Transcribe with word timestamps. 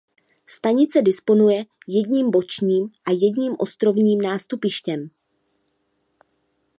Stanice 0.47 1.01
disponuje 1.03 1.65
jedním 1.87 2.31
bočním 2.31 2.89
a 3.05 3.11
jedním 3.11 3.55
ostrovním 3.59 4.21
nástupištěm. 4.21 5.09